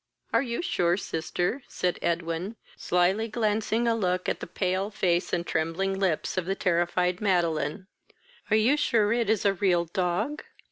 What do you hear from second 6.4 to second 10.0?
the terrified Madeline,) are you sure it is a real